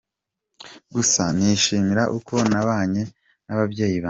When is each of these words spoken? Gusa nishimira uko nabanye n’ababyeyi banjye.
Gusa 0.95 1.23
nishimira 1.35 2.03
uko 2.17 2.35
nabanye 2.51 3.01
n’ababyeyi 3.45 3.91
banjye. 3.95 3.99